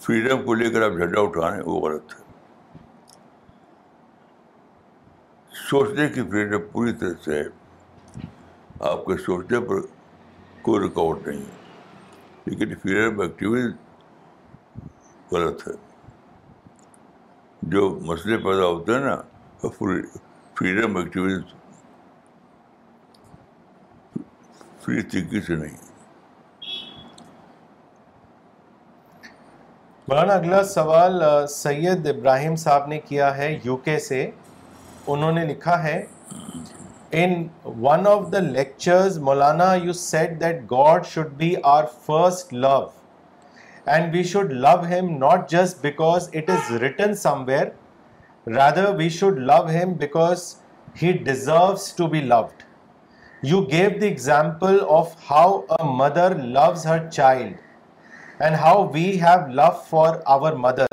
فریڈم 0.06 0.46
کو 0.46 0.54
لے 0.54 0.70
کر 0.74 0.82
آپ 0.82 0.92
جھنڈا 0.98 1.22
اٹھا 1.22 1.50
رہے 1.50 1.56
ہیں 1.56 1.64
وہ 1.66 1.80
غلط 1.88 2.14
ہے 2.14 2.22
سوچنے 5.70 6.08
کی 6.14 6.22
فریڈم 6.30 6.68
پوری 6.72 6.94
طرح 7.02 7.14
سے 7.26 7.42
ہے 7.42 8.26
آپ 8.92 9.06
کے 9.06 9.18
سوچنے 9.26 9.60
پر 9.70 9.82
کوئی 10.68 10.86
رکاوٹ 10.88 11.28
نہیں 11.28 11.42
ہے 11.42 12.46
لیکن 12.50 12.76
فریڈم 12.84 13.20
ایکٹیویز 13.28 13.70
غلط 15.32 15.68
ہے 15.68 15.74
جو 17.76 17.90
مسئلے 18.12 18.38
پیدا 18.50 18.66
ہوتے 18.66 18.94
ہیں 18.94 19.02
نا 19.10 19.18
فریڈم 20.58 20.98
ایکٹیویز 20.98 21.44
سے 24.88 25.56
نہیں 25.56 25.76
مولانا 30.10 30.34
اگلا 30.34 30.62
سوال 30.64 31.22
سید 31.50 32.08
ابراہیم 32.08 32.56
صاحب 32.56 32.86
نے 32.88 33.00
کیا 33.08 33.36
ہے 33.38 33.52
یو 33.64 33.76
کے 33.88 33.98
سے 34.08 34.20
انہوں 35.16 35.32
نے 35.38 35.44
لکھا 35.46 35.82
ہے 35.84 36.00
in 37.24 37.44
one 37.82 38.08
of 38.08 38.32
the 38.32 38.40
lecture 38.40 39.20
Maulana 39.30 39.74
you 39.84 39.94
said 40.04 40.40
that 40.42 40.62
God 40.72 41.06
should 41.14 41.34
be 41.38 41.54
our 41.74 41.84
first 42.06 42.54
love 42.54 42.78
and 43.92 44.14
we 44.16 44.24
should 44.32 44.52
love 44.66 44.80
him 44.92 45.10
not 45.18 45.50
just 45.52 45.82
because 45.82 46.30
it 46.34 46.50
is 46.50 46.72
written 46.82 47.14
somewhere 47.48 47.66
rather 48.56 48.94
we 48.98 49.10
should 49.20 49.40
love 49.52 49.62
him 49.82 49.94
because 50.06 50.54
he 51.02 51.12
deserves 51.24 51.94
to 51.96 52.08
be 52.16 52.22
loved 52.22 52.64
You 53.50 53.58
gave 53.72 54.00
the 54.00 54.08
example 54.12 54.78
of 54.94 55.12
how 55.26 55.66
a 55.76 55.86
mother 56.00 56.28
loves 56.56 56.84
her 56.90 56.98
child 57.18 58.42
and 58.48 58.60
how 58.64 58.74
we 58.96 59.04
have 59.24 59.52
love 59.60 59.76
for 59.92 60.08
our 60.36 60.52
mother. 60.64 60.88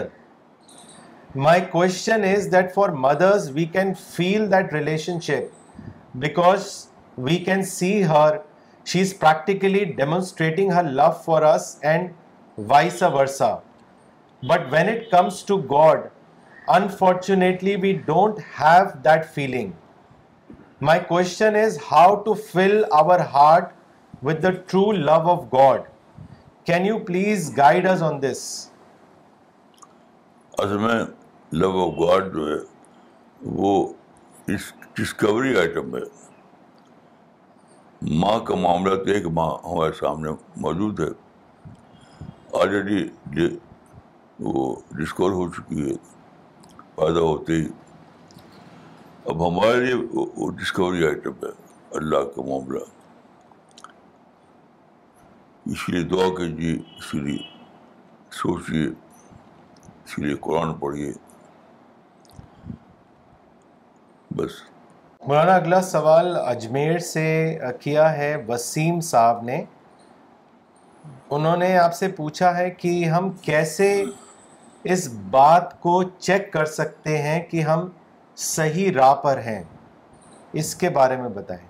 My 1.47 1.55
question 1.75 2.27
is 2.31 2.49
that 2.55 2.73
for 2.77 2.89
mothers, 3.05 3.51
we 3.59 3.67
can 3.77 3.93
feel 4.17 4.47
that 4.55 4.73
relationship 4.79 5.53
because 6.27 6.67
we 7.17 7.39
can 7.51 7.65
see 7.75 7.95
her. 8.13 8.41
She's 8.93 9.15
practically 9.15 9.85
demonstrating 10.01 10.75
her 10.79 10.89
love 11.05 11.23
for 11.29 11.45
us 11.53 11.71
and 11.93 12.67
vice 12.75 13.07
versa. 13.17 13.53
But 14.53 14.71
when 14.71 14.93
it 14.97 15.11
comes 15.15 15.43
to 15.55 15.63
God, 15.79 16.11
unfortunately, 16.69 17.77
we 17.77 17.93
don't 17.95 18.45
have 18.67 19.03
that 19.09 19.35
feeling. 19.39 19.73
My 20.83 21.01
question 21.09 21.55
is 21.57 21.79
how 21.91 22.15
to 22.23 22.33
fill 22.53 22.83
our 22.99 23.21
heart 23.33 23.73
with 24.27 24.43
the 24.43 24.51
true 24.51 24.91
love 24.93 25.13
of 25.31 25.43
God 25.53 25.81
can 26.67 26.87
you 26.87 26.99
please 27.07 27.57
guide 27.57 27.87
us 27.89 28.03
on 28.03 28.21
this 28.23 28.43
اصل 30.59 30.79
میں 30.79 30.99
love 31.59 31.69
of 31.87 31.93
God 32.01 32.33
جو 32.35 32.49
ہے 32.49 32.57
وہ 33.61 33.73
اس 34.55 34.73
discovery 34.99 35.57
item 35.61 35.95
ہے 35.97 36.01
ماں 38.21 38.39
کا 38.47 38.55
معاملہ 38.65 38.95
تو 39.05 39.11
ایک 39.13 39.27
ماں 39.39 39.49
ہمارے 39.65 39.93
سامنے 40.01 40.31
موجود 40.63 41.01
ہے 41.01 41.09
آلریڈی 42.61 43.49
وہ 44.55 44.75
ڈسکور 44.99 45.31
ہو 45.33 45.49
چکی 45.53 45.89
ہے 45.91 45.95
پیدا 46.97 47.21
ہوتے 47.21 47.53
ہی 47.61 47.67
اب 49.33 49.47
ہمارے 49.47 49.77
لیے 49.81 50.51
ڈسکوری 50.61 51.05
آئٹم 51.07 51.33
ہے 51.45 51.51
اللہ 51.99 52.25
کا 52.35 52.43
معاملہ 52.49 52.79
اس 55.73 55.89
لیے 55.89 56.03
دعا 56.09 56.27
کیجیے 56.39 56.75
اس 56.99 57.15
لیے 57.15 57.37
سوچیے 58.41 58.83
اس 60.05 60.19
لیے 60.19 60.35
قرآن 60.47 60.75
پڑھیے 60.81 61.11
بس 64.37 64.61
مولانا 65.29 65.55
اگلا 65.55 65.81
سوال 65.95 66.35
اجمیر 66.45 66.99
سے 67.13 67.25
کیا 67.81 68.13
ہے 68.19 68.35
وسیم 68.49 69.01
صاحب 69.15 69.43
نے 69.51 69.63
انہوں 71.31 71.57
نے 71.65 71.77
آپ 71.87 71.95
سے 71.95 72.09
پوچھا 72.23 72.57
ہے 72.59 72.71
کہ 72.81 73.05
ہم 73.17 73.31
کیسے 73.43 73.93
اس 74.95 75.09
بات 75.31 75.79
کو 75.81 76.03
چیک 76.19 76.53
کر 76.53 76.65
سکتے 76.81 77.19
ہیں 77.23 77.41
کہ 77.51 77.61
ہم 77.73 77.89
صحیح 78.43 78.91
راہ 78.95 79.15
پر 79.23 79.39
ہیں 79.47 79.63
اس 80.61 80.75
کے 80.77 80.89
بارے 80.97 81.17
میں 81.17 81.29
بتائیں 81.35 81.65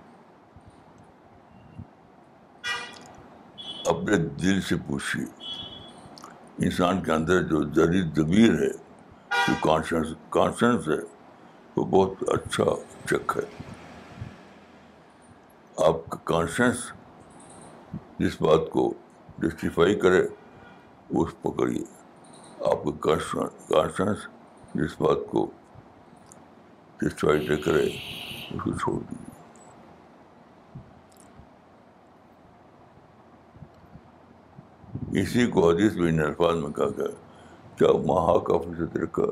اپنے 3.91 4.17
دل 4.43 4.61
سے 4.69 4.77
پوچھیے 4.87 5.25
انسان 6.67 7.03
کے 7.05 7.13
اندر 7.13 7.43
جو 7.49 7.63
ضمیر 8.17 8.55
ہے 8.61 8.69
جو 9.47 9.55
کانشنس 9.65 10.15
کانشنس 10.37 10.89
ہے 10.89 10.99
وہ 11.77 11.85
بہت 11.91 12.23
اچھا 12.35 12.65
چک 13.11 13.33
ہے 13.37 13.45
آپ 15.87 15.97
کا 16.11 16.19
کانشنس 16.33 16.87
جس 18.19 18.41
بات 18.43 18.71
کو 18.73 18.93
جسٹیفائی 19.43 19.99
کرے 20.01 20.21
اس 21.21 21.35
پکڑیے 21.43 21.85
آپ 22.71 22.85
کا 23.01 23.19
کانشنس 23.71 24.27
جس 24.75 25.01
بات 25.01 25.27
کو 25.31 25.47
کی 27.01 27.09
چوائس 27.17 27.49
نہ 27.51 27.55
کرے 27.65 27.83
اس 27.85 28.63
کو 28.63 28.73
چھوڑ 28.81 28.97
دیجیے 28.99 29.33
اسی 35.23 35.47
کو 35.51 35.69
حدیث 35.69 35.93
بھی 35.97 36.09
ان 36.09 36.21
الفاظ 36.25 36.57
میں 36.63 36.71
کہا 36.77 36.89
گیا 36.97 37.15
کیا 37.79 37.89
ماہا 38.07 38.37
کا 38.49 38.59
فی 38.65 38.75
صدر 38.79 39.05
کا 39.19 39.27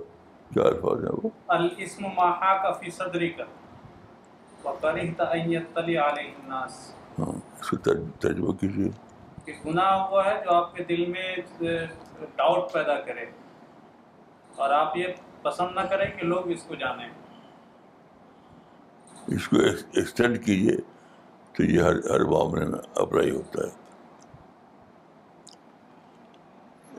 کیا 0.55 0.63
الفاظ 0.73 1.05
ہیں 1.05 1.13
وہ 1.23 1.29
الاسم 1.59 2.07
ماہا 2.17 2.57
کا 2.63 2.71
فی 2.81 2.91
صدر 2.99 3.27
کا 3.37 3.45
وقرہت 4.65 5.21
ان 5.31 5.53
یطلع 5.53 5.81
علیہ 6.09 6.31
الناس 6.43 6.83
ہاں، 7.19 7.33
اس 7.61 7.71
کو 7.71 7.77
ترجمہ 8.23 8.53
کیجیے 8.61 8.89
کہ 9.45 9.53
گناہ 9.65 9.95
ہوا 10.09 10.25
ہے 10.31 10.35
جو 10.45 10.53
آپ 10.55 10.75
کے 10.75 10.85
دل 10.89 11.05
میں 11.15 11.35
ڈاؤٹ 12.37 12.73
پیدا 12.73 13.01
کرے 13.07 13.25
اور 14.63 14.71
آپ 14.83 14.97
یہ 14.97 15.15
پسند 15.43 15.77
نہ 15.79 15.87
کریں 15.91 16.07
کہ 16.19 16.25
لوگ 16.27 16.49
اس 16.57 16.63
کو 16.69 16.75
جانیں 16.85 17.09
اس 19.39 19.47
کو 19.49 19.57
ایکسٹینڈ 19.67 20.45
کیجیے 20.45 20.77
تو 21.57 21.63
یہ 21.63 21.81
ہر 21.83 21.95
ہر 22.11 22.25
معاملے 22.31 22.65
میں 22.71 22.79
اپلائی 23.03 23.31
ہوتا 23.31 23.67
ہے 23.67 23.71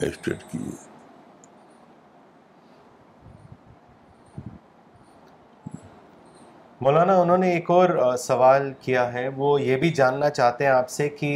ایکسٹینڈ 0.06 0.43
کیجیے 0.52 0.91
مولانا 6.82 7.17
انہوں 7.19 7.38
نے 7.38 7.52
ایک 7.54 7.69
اور 7.72 7.89
سوال 8.19 8.72
کیا 8.82 9.12
ہے 9.13 9.28
وہ 9.36 9.52
یہ 9.62 9.78
بھی 9.84 9.89
جاننا 10.00 10.30
چاہتے 10.39 10.65
ہیں 10.65 10.72
آپ 10.72 10.89
سے 10.89 11.08
کہ 11.19 11.30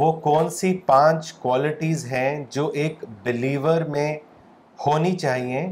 وہ 0.00 0.12
کون 0.26 0.50
سی 0.56 0.76
پانچ 0.86 1.32
کوالٹیز 1.44 2.04
ہیں 2.12 2.44
جو 2.52 2.66
ایک 2.82 3.04
بلیور 3.24 3.82
میں 3.96 4.12
ہونی 4.86 5.12
چاہیے 5.18 5.64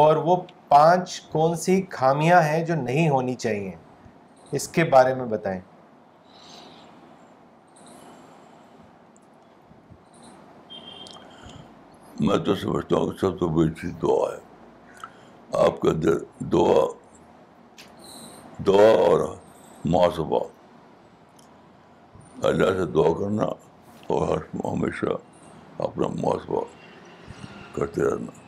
اور 0.00 0.16
وہ 0.26 0.36
پانچ 0.68 1.20
کون 1.32 1.54
سی 1.56 1.74
خامیاں 1.92 2.40
ہیں 2.42 2.64
جو 2.66 2.74
نہیں 2.74 3.08
ہونی 3.10 3.34
چاہیے 3.42 3.74
اس 4.56 4.66
کے 4.76 4.84
بارے 4.92 5.12
میں 5.14 5.24
بتائیں 5.34 5.60
میں 12.26 12.36
تو 12.44 12.54
سمجھتا 12.56 12.96
ہوں 12.96 13.12
سب 13.20 13.38
سے 13.40 13.46
بڑی 13.56 13.70
چیز 13.80 13.92
دعا 14.02 14.30
ہے 14.32 15.64
آپ 15.66 15.80
کے 15.80 15.88
اندر 15.90 16.16
دعا 16.52 16.86
دعا 18.66 18.90
اور 19.06 19.20
محاسبہ 19.84 20.38
اللہ 22.48 22.72
سے 22.78 22.86
دعا 22.94 23.12
کرنا 23.20 23.44
اور 24.18 24.36
ہمیشہ 24.64 25.12
اپنا 25.86 26.06
محاسبہ 26.16 26.60
کرتے 27.76 28.02
رہنا 28.10 28.44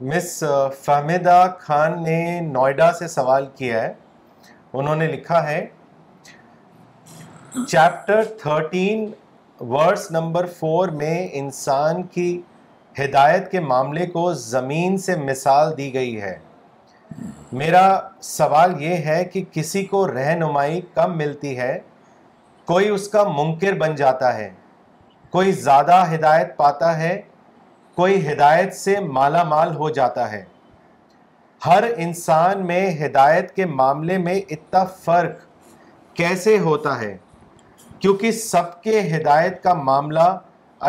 مس 0.00 0.42
فہمیدا 0.84 1.42
خان 1.60 2.02
نے 2.02 2.18
نوئیڈا 2.50 2.90
سے 2.98 3.08
سوال 3.08 3.46
کیا 3.56 3.82
ہے 3.82 3.92
انہوں 4.72 4.96
نے 4.96 5.06
لکھا 5.12 5.42
ہے 5.48 5.64
chapter 7.68 8.22
thirteen 8.42 9.06
words 9.70 10.10
number 10.10 10.46
four 10.58 10.88
میں 11.02 11.26
انسان 11.40 12.02
کی 12.14 12.30
ہدایت 13.02 13.50
کے 13.50 13.60
معاملے 13.60 14.06
کو 14.12 14.32
زمین 14.48 14.98
سے 15.06 15.16
مثال 15.28 15.76
دی 15.78 15.92
گئی 15.94 16.20
ہے 16.22 16.36
میرا 17.52 17.86
سوال 18.32 18.82
یہ 18.82 18.96
ہے 19.08 19.24
کہ 19.32 19.44
کسی 19.52 19.84
کو 19.84 20.06
رہنمائی 20.12 20.80
کم 20.94 21.16
ملتی 21.18 21.58
ہے 21.58 21.78
کوئی 22.66 22.88
اس 22.88 23.08
کا 23.08 23.22
منکر 23.36 23.72
بن 23.78 23.94
جاتا 23.96 24.34
ہے 24.36 24.48
کوئی 25.30 25.52
زیادہ 25.66 26.02
ہدایت 26.14 26.56
پاتا 26.56 26.96
ہے 26.98 27.20
کوئی 27.94 28.16
ہدایت 28.30 28.74
سے 28.74 28.98
مالا 29.16 29.42
مال 29.52 29.74
ہو 29.76 29.88
جاتا 29.98 30.30
ہے 30.32 30.42
ہر 31.66 31.84
انسان 32.04 32.66
میں 32.66 32.84
ہدایت 33.04 33.50
کے 33.56 33.66
معاملے 33.66 34.18
میں 34.18 34.34
اتنا 34.56 34.84
فرق 35.04 35.40
کیسے 36.16 36.58
ہوتا 36.58 37.00
ہے 37.00 37.16
کیونکہ 38.00 38.32
سب 38.42 38.80
کے 38.82 39.00
ہدایت 39.16 39.62
کا 39.62 39.74
معاملہ 39.88 40.28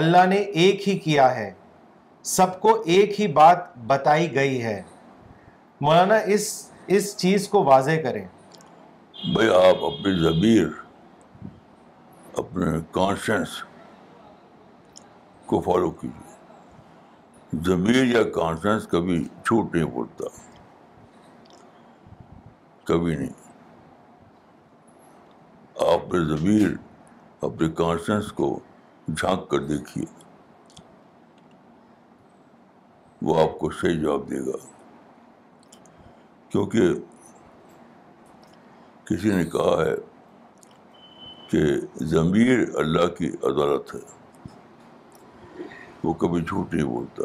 اللہ 0.01 0.25
نے 0.29 0.35
ایک 0.63 0.87
ہی 0.89 0.97
کیا 0.99 1.35
ہے 1.35 1.49
سب 2.37 2.59
کو 2.59 2.75
ایک 2.95 3.19
ہی 3.19 3.27
بات 3.39 3.75
بتائی 3.87 4.33
گئی 4.35 4.63
ہے 4.63 4.81
مولانا 5.81 6.15
اس 6.33 6.47
اس 6.97 7.15
چیز 7.17 7.47
کو 7.49 7.63
واضح 7.65 7.99
کریں 8.03 8.25
بھائی 9.33 9.49
آپ 9.67 9.77
ضمیر 10.21 10.82
اپنے 12.41 12.65
کانشنس 12.91 13.49
کو 15.47 15.59
فالو 15.61 15.89
کیجیے 15.99 17.59
ضمیر 17.65 18.03
یا 18.05 18.21
کانشنس 18.35 18.87
کبھی 18.91 19.23
چھوٹ 19.45 19.75
نہیں 19.75 19.89
پڑتا 19.95 20.27
کبھی 22.85 23.15
نہیں 23.15 23.33
آپ 25.93 26.13
نے 26.13 26.23
زمیر 26.35 26.67
اپنے 27.49 27.69
کانشنس 27.81 28.31
کو 28.39 28.47
جھانک 29.17 29.47
کر 29.51 29.59
دیکھیے 29.67 30.05
وہ 33.25 33.39
آپ 33.41 33.57
کو 33.59 33.69
صحیح 33.81 33.99
جواب 34.01 34.29
دے 34.29 34.39
گا 34.45 34.57
کیونکہ 36.51 36.93
کسی 39.05 39.33
نے 39.35 39.45
کہا 39.55 39.79
ہے 39.85 39.93
کہ 41.53 41.63
ضمیر 42.11 42.59
اللہ 42.81 43.05
کی 43.17 43.27
عدالت 43.47 43.93
ہے 43.95 43.99
وہ 46.03 46.13
کبھی 46.23 46.39
جھوٹ 46.41 46.73
نہیں 46.73 46.85
بولتا 46.87 47.23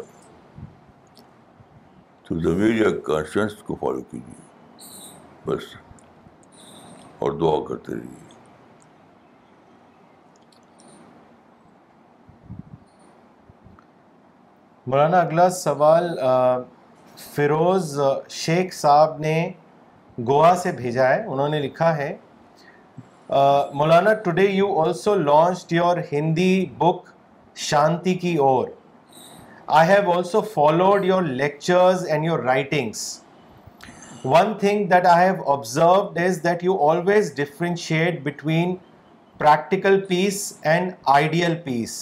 تو 2.27 2.37
ضمیر 2.41 2.73
یا 2.81 2.89
کانشنس 3.05 3.55
کو 3.67 3.75
فالو 3.79 4.01
کیجیے 4.11 4.41
بس 5.45 5.73
اور 7.19 7.39
دعا 7.39 7.55
کرتے 7.69 7.93
رہیے 7.95 8.21
مولانا 14.85 15.21
اگلا 15.21 15.49
سوال 15.63 16.09
فیروز 17.33 17.99
شیخ 18.45 18.73
صاحب 18.81 19.19
نے 19.27 19.35
گوا 20.27 20.53
سے 20.63 20.71
بھیجا 20.81 21.09
ہے 21.13 21.23
انہوں 21.25 21.47
نے 21.55 21.61
لکھا 21.67 21.95
ہے 21.97 22.15
Maulana 23.29 24.13
today 24.25 24.43
you 24.43 24.79
also 24.81 25.13
launched 25.15 25.71
your 25.73 25.97
Hindi 26.11 26.65
book 26.77 27.09
Shanti 27.69 28.13
کی 28.21 28.35
اور 28.43 28.67
I 29.79 29.89
have 29.89 30.11
also 30.11 30.41
followed 30.53 31.03
your 31.05 31.21
lectures 31.23 32.05
and 32.09 32.25
your 32.25 32.39
writings 32.43 33.03
one 34.23 34.53
thing 34.59 34.85
that 34.93 35.05
I 35.07 35.27
have 35.29 35.51
observed 35.51 36.17
is 36.25 36.43
that 36.43 36.63
you 36.63 36.77
always 36.89 37.33
differentiate 37.37 38.19
between 38.23 38.75
practical 39.39 39.99
peace 40.07 40.51
and 40.71 40.91
ideal 41.15 41.55
peace 41.65 41.97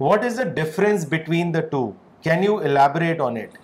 what 0.00 0.24
is 0.24 0.38
the 0.38 0.44
difference 0.62 1.06
between 1.12 1.54
the 1.54 1.60
two 1.70 1.90
can 2.24 2.44
you 2.44 2.56
elaborate 2.56 3.20
on 3.30 3.36
it 3.36 3.58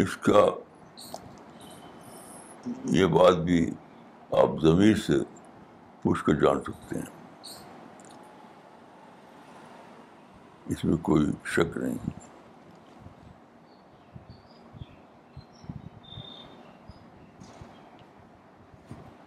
اس 0.00 0.16
کا 0.26 0.46
یہ 2.96 3.06
بات 3.14 3.36
بھی 3.46 3.60
آپ 4.42 4.50
سے 5.06 5.14
پوچھ 6.02 6.22
کر 6.24 6.32
جان 6.42 6.60
سکتے 6.66 6.98
ہیں 6.98 7.12
اس 10.72 10.84
میں 10.84 10.96
کوئی 11.08 11.26
شک 11.54 11.76
نہیں 11.76 11.96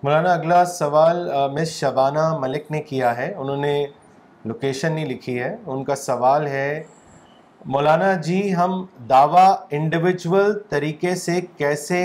مولانا 0.04 0.34
اگلا 0.34 0.63
سوال 0.73 1.28
مس 1.58 1.69
شبانہ 1.80 2.28
ملک 2.41 2.71
نے 2.71 2.82
کیا 2.89 3.15
ہے 3.17 3.34
انہوں 3.38 3.58
نے 3.62 3.76
لوکیشن 4.45 4.93
نہیں 4.93 5.06
لکھی 5.10 5.39
ہے 5.41 5.56
ان 5.65 5.84
کا 5.84 5.95
سوال 5.95 6.47
ہے 6.47 6.67
مولانا 7.73 8.13
جی 8.26 8.41
ہم 8.56 8.84
دعویٰ 9.10 9.52
انڈیویجول 9.78 10.58
طریقے 10.69 11.13
سے 11.23 11.39
کیسے 11.58 12.04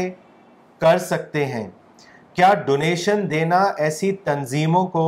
کر 0.82 0.98
سکتے 0.98 1.44
ہیں 1.46 1.66
کیا 2.34 2.52
ڈونیشن 2.66 3.20
دینا 3.30 3.58
ایسی 3.86 4.10
تنظیموں 4.28 4.86
کو 4.94 5.02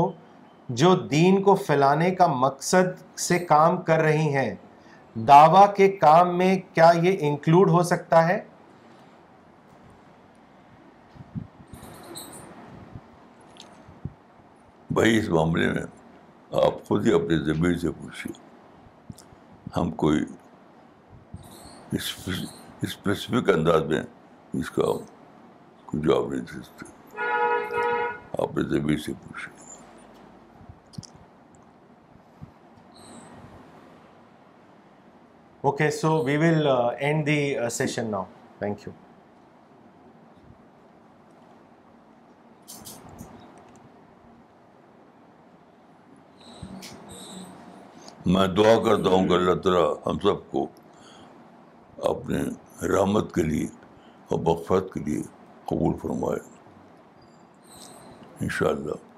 جو 0.81 0.95
دین 1.15 1.41
کو 1.43 1.55
پھیلانے 1.67 2.11
کا 2.19 2.27
مقصد 2.43 2.91
سے 3.21 3.39
کام 3.49 3.77
کر 3.89 4.01
رہی 4.09 4.29
ہیں 4.35 4.55
دعویٰ 5.31 5.65
کے 5.77 5.89
کام 6.05 6.37
میں 6.39 6.55
کیا 6.75 6.91
یہ 7.03 7.17
انکلوڈ 7.29 7.71
ہو 7.77 7.83
سکتا 7.89 8.27
ہے 8.29 8.39
بھائی 14.99 15.17
اس 15.19 15.29
معاملے 15.39 15.71
میں 15.73 15.83
آپ 16.65 16.85
خود 16.89 17.07
ہی 17.07 17.15
اپنے 17.15 17.39
ضمیر 17.53 17.77
سے 17.85 17.91
پوچھیے 18.03 18.33
ہم 19.77 19.91
کوئی 20.05 20.23
اسپیسیفک 21.95 23.51
انداز 23.57 23.83
میں 23.95 24.03
اس 24.63 24.71
کا 24.79 24.93
جواب 26.03 26.31
نہیں 26.33 26.41
دے 26.53 26.63
سکتے 26.63 27.23
آپ 28.43 28.57
نے 28.57 28.63
زمین 28.69 28.97
سے 29.05 29.13
پوچھا 29.27 29.53
okay 35.69 35.91
so 36.01 36.11
we 36.25 36.37
will 36.37 36.67
end 37.01 37.27
the 37.27 37.39
session 37.73 38.11
now 38.11 38.25
thank 38.59 38.87
you 38.87 38.93
میں 48.35 48.47
دعا 48.57 48.75
کرتا 48.85 49.11
ہوں 49.11 49.27
کہ 49.29 49.33
اللہ 49.35 49.55
تعالیٰ 49.63 49.85
ہم 50.07 50.19
سب 50.19 50.51
کو 50.51 50.67
اپنے 52.11 52.39
رحمت 52.95 53.35
کے 53.35 53.43
لیے 53.43 53.67
اور 54.31 54.39
بخفت 54.45 54.93
کے 54.95 55.01
لیے 55.05 55.23
قبول 55.67 55.95
فرمائے 56.01 56.39
ان 58.43 58.49
شاء 58.59 58.69
اللہ 58.75 59.14